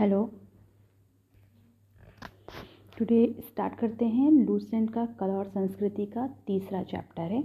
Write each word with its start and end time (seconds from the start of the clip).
Hello 0.00 0.18
today 2.98 3.24
start 3.40 3.74
करते 3.74 4.04
हैं 4.04 4.30
Lucent 4.32 4.92
का 4.94 5.04
कला 5.20 5.34
और 5.34 5.46
संस्कृति 5.46 6.06
का 6.06 6.26
तीसरा 6.46 6.82
चैप्टर 6.82 7.22
है। 7.22 7.42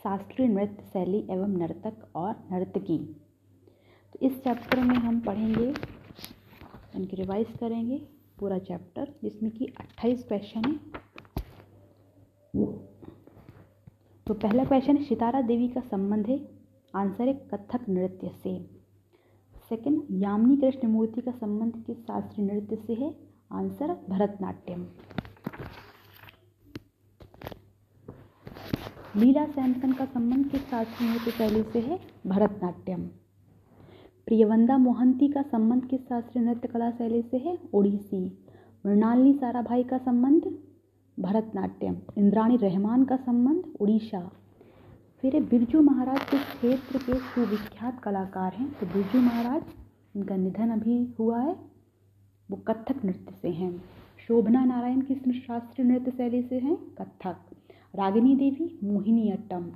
शास्त्रीय 0.00 0.48
नृत्य 0.48 0.82
शैली 0.82 1.18
एवं 1.30 1.56
नर्तक 1.58 2.08
और 2.16 2.34
नर्तकी। 2.52 2.98
तो 4.12 4.18
इस 4.22 4.42
चैप्टर 4.44 4.80
में 4.80 4.94
हम 4.96 5.20
पढ़ेंगे 5.20 5.68
इनकी 6.96 7.16
रिवाइज 7.16 7.46
करेंगे 7.60 7.98
पूरा 8.38 8.58
चैप्टर 8.58 9.14
जिसमें 9.22 9.52
कि 9.52 9.72
28 9.80 10.22
क्वेश्चन 10.22 10.64
है। 10.64 10.76
तो 14.26 14.34
पहला 14.34 14.64
क्वेश्चन 14.64 14.96
है, 14.96 15.04
सितारा 15.04 15.40
देवी 15.42 15.68
का 15.68 15.80
संबंध 15.80 16.26
है 16.26 16.40
आंसर 16.94 17.28
है 17.28 17.34
कथक 17.54 17.88
नृत्य 17.88 18.34
से। 18.42 18.81
सेकंड 19.72 20.02
यामिनी 20.10 20.56
कृष्ण 20.56 20.88
मूर्ति 20.88 21.20
का 21.20 21.30
संबंध 21.30 21.84
किस 21.86 21.96
शास्त्रीय 21.96 22.46
नृत्य 22.46 22.76
से 22.76 22.94
है? 22.94 23.16
आंसर, 23.52 23.96
भरतनाट्यम। 24.10 24.86
लीला 29.16 29.44
सैमसन 29.44 29.92
का 29.92 30.04
संबंध 30.04 30.48
किस 30.48 30.60
शास्त्रीय 30.60 31.10
नृत्य 31.10 31.30
शैली 31.30 31.62
से 31.62 31.80
है? 31.80 32.00
भरतनाट्यम। 32.26 33.06
प्रियवंदा 34.26 34.78
मोहंती 34.78 35.28
का 35.28 35.42
संबंध 35.42 35.84
किस 35.84 36.00
शास्त्रीय 36.00 36.44
नृत्य 36.44 36.68
कला 36.68 36.90
शैली 36.90 37.22
से 37.22 37.36
है? 37.36 37.58
ओडिसी। 37.74 38.44
मृणालिनी 38.86 39.34
साराभाई 39.34 39.82
का 39.82 39.98
संबंध, 39.98 40.58
भरतनाट्यम। 41.20 41.96
इंद्राणी 42.18 42.56
रहमान 42.56 43.04
का 43.04 43.16
संबंध 43.16 43.64
उड़ीसा 43.80 44.30
फिर 45.22 45.42
बिरजू 45.42 45.80
महाराज 45.80 46.30
किस 46.30 46.40
क्षेत्र 46.40 46.98
के 46.98 47.14
सुविख्यात 47.14 48.00
कलाकार 48.00 48.52
हैं। 48.52 48.78
तो 48.78 48.86
बिरजू 48.86 49.20
महाराज, 49.20 49.62
इनका 50.16 50.36
निधन 50.36 50.70
अभी 50.70 51.14
हुआ 51.18 51.40
है। 51.40 51.56
वो 52.50 52.56
कथक 52.56 53.04
नृत्य 53.04 53.34
से 53.42 53.48
हैं। 53.48 53.84
शोभना 54.28 54.64
नारायण 54.64 55.00
किस 55.00 55.18
शास्त्रीय 55.18 55.88
नृत्य 55.88 56.10
शैली 56.10 56.42
से 56.42 56.58
हैं 56.58 56.76
कथक। 56.76 57.36
रागिनी 57.94 58.36
देवी, 58.36 58.78
मोहिनी 58.84 59.30
अट्टम। 59.30 59.72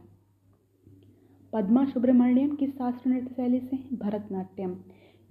पद्मा 1.53 1.85
सुब्रमण्यम 1.85 2.57
किस 2.57 2.71
शास्त्रीय 2.71 3.15
नृत्य 3.15 3.35
शैली 3.35 3.61
से 3.61 3.77
हैं 3.77 3.99
भरतनाट्यम। 3.99 4.77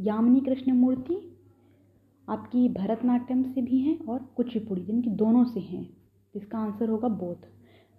यामिनी 0.02 0.40
कृष्ण 0.40 0.72
मूर्ति 0.72 1.38
आपकी 2.30 2.70
भरतनाट्यम 2.70 3.44
से 3.44 3.62
भी 3.62 3.80
हैं 3.80 4.06
और 4.06 4.34
कुचिपुड़ी, 4.38 4.82
जिनकी 4.82 5.10
दोनों 5.10 5.46
से 5.46 5.60
हैं। 5.60 5.98
इसका 6.36 6.58
आंसर 6.58 6.90
होगा 6.90 7.08
बोध। 7.08 7.38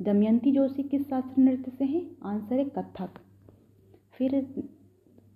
दमयंती 0.02 0.52
जोशी 0.52 0.82
किस 0.82 1.08
शास्त्रीय 1.08 1.46
नृत्य 1.46 1.70
से 1.70 1.84
हैं? 1.84 2.16
आंसर 2.24 2.54
है 2.54 2.64
कथक। 2.64 3.10
फिर 4.12 4.54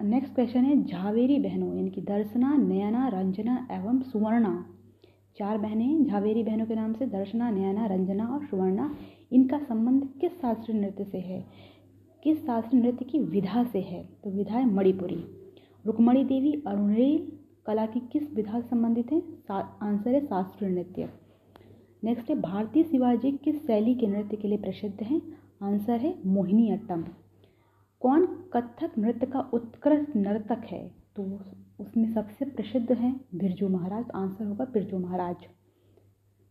नेक्स्ट 0.02 0.34
क्वेश्चन 0.34 0.64
है, 0.64 0.84
झावेरी 0.84 1.38
बहनों, 1.38 1.76
यानी 1.76 1.90
कि 1.90 2.00
दर्शना, 2.00 2.56
नयना, 2.56 3.08
रंजना 3.08 3.68
एवं 3.70 4.00
सुवर्णा। 4.00 4.66
चार 5.38 5.58
बहनें 5.58 5.84
हैं, 5.84 6.04
झावेरी 6.04 6.42
बहनों 6.42 6.66
के 6.66 6.74
नाम 6.74 6.92
से 6.92 7.06
दर्शना, 7.06 7.50
नयना, 7.50 7.86
रंजना 7.86 8.26
और 8.26 8.44
सुवर्णा। 8.44 8.96
इनका 9.32 9.58
संबंध 9.58 10.08
किस 10.20 10.40
शास्त्रीय 10.40 10.80
नृत्य 10.80 11.04
से 11.04 11.18
है? 11.18 11.46
किस 12.22 12.46
शास्त्रीय 12.46 12.82
नृत्य 12.82 13.04
की 13.04 13.18
विधा 13.18 13.64
से 13.64 13.80
है? 13.80 14.08
तो 14.24 14.30
विधा 14.30 14.54
है 14.54 14.74
मणिपुरी। 14.74 15.24
रुक्मणी 15.86 16.24
देवी, 16.24 16.62
अरुणेल, 16.66 17.32
कला 17.66 17.86
की 17.86 18.00
किस 18.00 18.34
विधा 18.34 18.60
से 18.60 18.68
संबंधित 18.68 19.12
है? 19.12 19.22
आंसर 19.82 20.14
है 20.14 20.20
शास्त्रीय 20.20 20.70
नृत्य। 20.70 21.08
नेक्स्ट 22.04 22.30
है, 22.30 22.40
भारतीय 22.40 22.82
शिवाजी 22.82 23.32
किस 23.32 23.56
शैली 23.56 23.94
के 23.94 24.06
नृत्य 24.06 24.36
के 24.36 24.48
लिए 24.48 24.58
प्रसिद्ध 24.58 25.02
हैं? 25.02 25.20
आंसर 25.62 26.00
है, 26.00 26.14
मोहिनी 26.26 26.70
अट्टम। 26.70 27.04
कौन 28.00 28.26
कथक 28.26 28.98
नृत्य 28.98 29.26
का 29.26 29.40
उत्कृष्ट 29.54 30.16
नर्तक 30.16 30.62
है? 30.64 30.90
तो 31.16 31.22
उसमें 31.80 32.12
सबसे 32.14 32.44
प्रसिद्ध 32.44 32.92
हैं 32.92 33.20
बिरजू 33.34 33.68
महाराज। 33.68 34.04
आंसर 34.14 34.44
होगा 34.44 34.64
बिरजू 34.64 34.98
महाराज। 34.98 35.36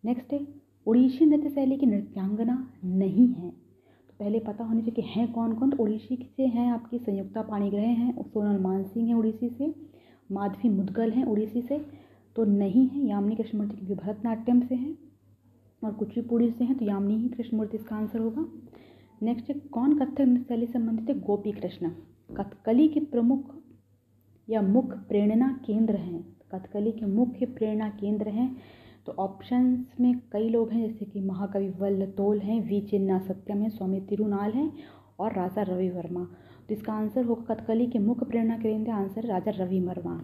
नेक्स्ट 0.04 0.34
है 0.34 0.48
उड़ीसी 0.88 1.26
नृत्य 1.26 1.50
शैली 1.50 1.78
की 1.78 1.86
नृत्यांगना 1.86 2.72
नहीं 2.86 3.28
है। 3.28 3.50
तो 3.50 4.14
पहले 4.20 4.40
पता 4.40 4.64
होने 4.64 4.82
चाहिए 4.82 5.02
कि 5.02 5.10
हैं 5.10 5.32
कौन 5.32 5.54
कौन 5.54 5.72
तो 5.72 5.84
उड़ीसी 5.84 6.16
से 6.38 6.46
हैं 6.46 6.72
आपकी 6.72 6.98
संयुक्ता 7.00 7.42
पाणीग्रह 7.42 7.82
हैं 7.82 8.24
सोनल 8.24 8.60
मान 8.60 8.84
सिंह 8.84 9.08
हैं 9.08 9.16
उड़ीसी 9.16 9.50
से, 9.50 9.74
माधवी 10.32 10.70
मुदगल 10.70 11.12
हैं 11.12 11.26
उड़ीसी 11.26 11.62
से 11.62 11.86
तो 12.36 12.44
नहीं 12.46 12.88
है। 12.88 13.08
यामिनी 13.08 13.36
कृष्णमूर्ति 13.36 13.78
क्योंकि 13.78 13.96
भरतनाट्यम 13.96 14.62
से 14.62 14.76
हैं। 14.76 14.98
और 15.84 15.92
कुचिपुड़ी 15.92 16.52
से 16.52 16.64
हैं 16.64 16.78
तो 16.78 16.86
यामिनी 16.86 17.22
ही 17.22 17.30
कृष्णमूर्ति 17.30 17.78
इसका 17.78 17.96
आंसर 17.96 18.20
होगा। 18.20 18.46
नेक्स्ट 19.22 19.50
है, 19.50 19.56
कौन 19.56 20.00
कथक 20.00 20.22
नृत्य 20.22 20.44
शैली 20.44 20.66
संबंधित 20.66 21.10
है? 21.10 21.22
गोपी 21.22 21.52
कृष्ण। 21.52 21.90
कथकली 22.38 22.88
के 22.88 23.00
प्रमुख 23.00 23.56
या 24.50 24.62
मुख्य 24.62 25.00
प्रेरणा 25.08 25.60
केंद्र 25.66 25.96
हैं। 25.96 26.38
कथकली 26.56 26.92
के 26.92 27.06
मुख्य 27.06 27.46
प्रेरणा 27.46 27.90
केंद्र 27.90 28.30
हैं। 28.30 28.58
तो 29.06 29.12
ऑप्शंस 29.12 29.86
में 30.00 30.20
कई 30.32 30.50
लोग 30.50 30.72
हैं, 30.72 30.88
जैसे 30.88 31.06
कि 31.06 31.22
महाकवि 31.22 31.70
वल्ल 31.70 32.06
तोल 32.06 32.40
हैं, 32.40 32.68
वी 32.68 32.82
चिन्ना 32.82 33.20
सत्यम 33.20 33.58
है, 33.58 33.70
स्वामी 33.70 34.02
तिरुनाल 34.02 34.52
हैं 34.52 34.74
और 35.20 35.34
राजा 35.34 35.62
रवि 35.62 35.90
वर्मा। 35.90 36.24
तो 36.68 36.74
इसका 36.74 36.94
आंसर 36.94 37.26
होगा 37.26 37.54
कथकली 37.54 37.88
के 37.88 38.00
मुख्य 38.00 38.26
प्रेरणा 38.26 38.58
केंद्र, 38.58 38.92
आंसर 38.92 39.24
राजा 39.24 39.52
रवि 39.52 39.80
वर्मा। 39.80 40.24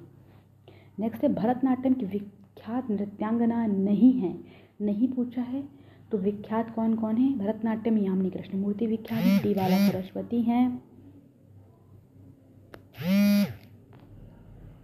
नेक्स्ट 0.99 1.23
है, 1.23 1.33
भरतनाट्यम 1.33 1.93
की 1.93 2.05
विख्यात 2.05 2.91
नृत्यांगना 2.91 3.65
नहीं 3.65 4.13
है। 4.13 4.39
नहीं 4.79 5.07
पूछा 5.07 5.41
है 5.41 5.63
तो 6.11 6.17
विख्यात 6.17 6.73
कौन 6.75 6.93
कौन 6.95 7.17
है? 7.17 7.37
भरतनाट्यम, 7.37 7.97
यामिनी 7.97 8.29
कृष्ण 8.29 8.57
मूर्ति 8.57 8.87
विख्यात 8.87 9.43
टी 9.43 9.53
बाला 9.53 9.77
सरस्वती 9.87 10.41
हैं। 10.41 10.83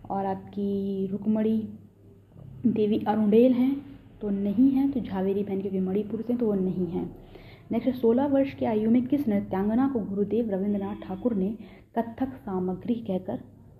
और 0.09 0.25
आपकी 0.25 1.07
रुकमणी 1.07 1.57
देवी 2.67 2.99
अरुणेल 3.07 3.53
हैं 3.53 3.73
तो 4.21 4.29
नहीं 4.29 4.69
है 4.71 4.89
तो 4.91 4.99
झावेरी 4.99 5.43
बहन 5.43 5.61
क्योंकि 5.61 5.79
मणिपुर 5.79 6.21
से 6.21 6.35
तो 6.35 6.45
वो 6.45 6.53
नहीं 6.53 6.87
है। 6.87 7.03
नेक्स्ट, 7.71 7.89
सोलह 7.91 8.25
वर्ष 8.27 8.53
की 8.53 8.65
आयु 8.65 8.89
में 8.91 9.05
किस 9.07 9.27
नृत्यांगना 9.27 9.87
को 9.87 9.99
गुरुदेव 9.99 10.49
रविंद्रनाथ 10.49 10.95
ठाकुर 11.03 11.33
ने 11.35 11.49
कथक 11.97 12.33
सामग्री 12.35 12.95
कहकर 13.07 13.39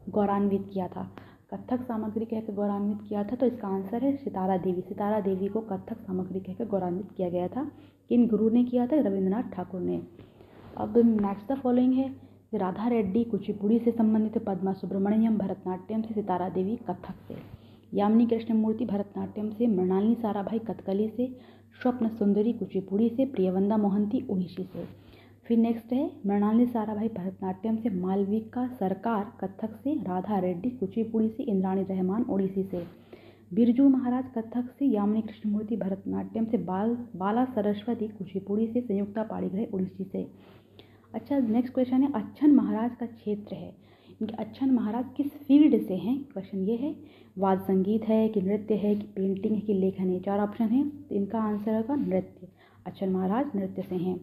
गौरवान्वित 0.10 0.70
किया 0.74 0.88
था? 0.88 1.10
कथक 1.54 1.82
सामग्री 1.82 2.26
कहकर 2.26 2.54
गौरवान्वित 2.54 2.98
किया 3.10 3.24
था 3.24 3.36
तो 3.36 3.46
इसका 3.46 3.68
आंसर 3.68 4.04
है 4.04 4.16
सितारा 4.16 4.58
देवी। 4.58 4.82
सितारा 4.82 5.20
देवी 5.20 5.48
को 5.48 5.62
कथक 5.62 5.98
सामग्री 5.98 6.40
कहकर 6.40 6.66
गौरवान्वित 6.66 7.12
किया 7.18 7.30
गया 7.30 7.48
था। 7.48 7.72
किन 8.10 8.28
गुरु 8.28 8.50
ने 8.50 8.64
किया 8.64 8.88
था? 8.88 8.96
रविंद्रनाथ 8.96 9.44
ठाकुर 9.44 9.82
ने। 9.82 10.02
अब 10.78 10.98
नेक्स्ट 10.98 11.52
द 11.52 11.56
फॉलोइंग 11.56 11.94
है। 11.94 12.32
राधा 12.54 12.88
रेड्डी 12.88 13.24
कुचिपुड़ी 13.24 13.80
से 13.80 13.92
संबंधित 13.92 14.38
पद्मा 14.38 14.74
सुब्रमण्यम 14.74 15.38
भरतनाट्यम 15.38 16.02
से 16.02 16.14
सितारा 16.14 16.50
देवी 16.50 16.76
कथक 16.76 17.16
से। 17.28 17.36
यामिनी 17.94 18.26
कृष्ण 18.26 18.54
मूर्ति 18.54 18.86
भरतनाट्यम 18.86 19.50
से, 19.50 19.68
मृणालिनी 19.68 20.16
साराभाई 20.16 20.60
कथकली 20.60 21.10
से, 21.10 21.38
स्वप्न 21.82 22.08
सुंदरी 22.08 22.54
कुचिपुड़ी 22.54 23.10
से, 23.10 23.26
प्रियवंदा 23.26 23.78
मोहंती 23.78 24.28
उड़ीसी 24.30 24.64
से। 24.64 25.11
फिर 25.46 25.58
नेक्स्ट 25.58 25.94
है, 25.94 26.12
मृणाली 26.28 26.66
साराभाई 26.66 27.08
भरतनाट्यम 27.08 27.78
से 27.78 27.90
मालविका 27.90 28.68
सरकार, 28.68 29.32
कथक 29.42 29.76
से 29.84 29.94
राधा 29.94 30.40
रेड्डी, 30.40 30.70
कुचिपुड़ी 30.70 31.30
से 31.30 31.44
इंद्राणी 31.44 31.84
रहमान, 31.84 32.26
ओडिसी 32.30 32.64
से। 32.64 32.84
बिरजू 33.54 33.88
महाराज 33.90 34.26
कथक 34.38 34.70
से 34.80 34.86
यामिनी 34.86 35.22
कृष्णमूर्ति 35.22 35.76
भरतनाट्यम 35.76 36.46
से 36.46 36.58
बाल, 36.58 36.96
बाला 37.16 37.46
सरस्वती, 37.46 38.08
कुचिपुड़ी 38.08 38.68
से 38.68 38.82
संयुक्ता 38.82 39.24
पाड़ीग्रह 39.24 39.68
उड़ीसी 39.74 40.04
से। 40.04 40.28
अच्छा 41.14 41.40
नेक्स्ट 41.40 41.74
क्वेश्चन 41.74 42.04
है, 42.04 42.12
अच्छन 42.14 42.52
महाराज 42.52 42.96
का 42.96 43.06
क्षेत्र 43.06 43.56
है। 43.56 43.76
इनके 44.22 44.36
अच्छन 44.36 44.72
महाराज 44.72 45.06
किस 45.18 45.34
फ़ील्ड 45.38 45.82
से 45.88 45.96
हैं? 45.96 46.18
क्वेश्चन 46.24 46.58
ये 46.60 46.76
है, 46.76 46.96
वाद 47.38 47.60
संगीत 47.60 48.04
है 48.04 48.28
कि 48.30 48.42
नृत्य 48.42 48.76
है 48.76 48.96
कि 48.96 49.08
पेंटिंग 49.16 49.56
है 49.56 49.62
कि 49.62 49.74
लेखन 49.74 50.10
है? 50.10 50.20
चार 50.20 50.40
ऑप्शन 50.40 50.66
है 50.66 50.90
तो 50.90 51.16
इनका 51.16 51.40
आंसर 51.40 51.76
होगा 51.76 51.96
नृत्य। 51.96 52.48
अच्छन 52.86 53.10
महाराज 53.10 53.46
नृत्य 53.56 53.82
से 53.82 53.96
हैं। 53.96 54.20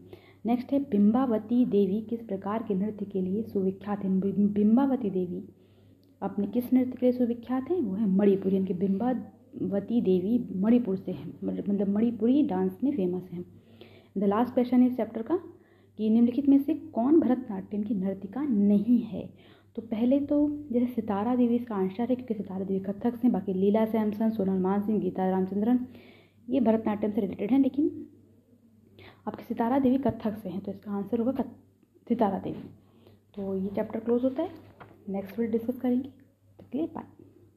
नेक्स्ट 0.48 0.72
है, 0.72 0.78
बिंबावती 0.80 1.64
देवी 1.66 2.00
किस 2.00 2.20
प्रकार 2.20 2.62
के 2.68 2.74
नृत्य 2.74 3.04
के 3.04 3.20
लिए 3.20 3.42
सुविख्यात 3.42 4.04
है? 4.04 4.10
बिंबावती 4.48 5.10
देवी। 5.10 5.42
अपने 6.22 6.46
किस 6.46 6.72
नृत्य 6.72 6.90
के 6.90 7.06
लिए 7.06 7.12
सुविख्यात 7.12 7.70
हैं? 7.70 7.80
वो 7.80 7.94
है 7.94 8.08
मणिपुरी। 8.08 8.56
इनके 8.56 8.74
बिंबावती 8.74 10.00
देवी 10.00 10.38
मणिपुर 10.60 10.96
से 10.96 11.12
हैं। 11.12 11.32
मतलब 11.44 11.88
मणिपुरी 11.88 12.42
डांस 12.42 12.78
में 12.84 12.90
फ़ेमस 12.92 13.28
हैं। 13.32 13.44
द 14.18 14.24
लास्ट 14.24 14.54
क्वेश्चन 14.54 14.82
इस 14.82 14.96
चैप्टर 14.96 15.22
का, 15.22 15.38
कि 15.98 16.10
निम्नलिखित 16.10 16.48
में 16.48 16.58
से 16.58 16.74
कौन 16.74 17.20
भरतनाट्यम 17.20 17.82
की 17.82 17.94
नर्तिका 17.94 18.44
नहीं 18.44 18.98
है? 19.02 19.28
तो 19.76 19.82
पहले 19.82 20.20
तो 20.20 20.36
जैसे 20.72 20.86
सितारा 20.86 21.34
देवी, 21.36 21.56
इसका 21.56 21.74
आंसर 21.74 22.02
है, 22.02 22.14
क्योंकि 22.14 22.34
सितारा 22.34 22.64
देवी 22.64 22.80
कथक 22.80 23.16
से 23.16 23.28
बाकी 23.28 23.52
लीला 23.52 23.84
सैमसन 23.86 24.30
सोनल 24.30 24.60
मान 24.60 24.82
सिंह 24.82 25.00
गीता 25.00 25.30
रामचंद्रन, 25.30 25.86
ये 26.50 26.60
भरतनाट्यम 26.60 27.10
से 27.10 27.20
रिलेटेड 27.20 27.50
हैं, 27.50 27.58
लेकिन 27.58 27.90
आपकी 29.28 29.44
सितारा 29.44 29.78
देवी 29.78 29.98
कथक 29.98 30.38
से 30.42 30.48
हैं 30.48 30.60
तो 30.60 30.72
इसका 30.72 30.92
आंसर 30.92 31.18
होगा 31.18 31.44
सितारा 32.06 32.38
देवी। 32.38 32.68
तो 33.34 33.54
ये 33.54 33.68
चैप्टर 33.68 34.00
क्लोज 34.00 34.24
होता 34.24 34.42
है। 34.42 34.50
नेक्स्ट 35.08 35.38
वीडियो 35.38 35.52
डिस्कस 35.52 35.80
करेंगे। 35.80 36.08
तो 36.58 36.64
क्लियर 36.70 36.88
बाय 36.94 37.04